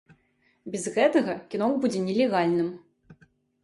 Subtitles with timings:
[0.75, 2.77] Без гэтага кіно будзе нелегальным.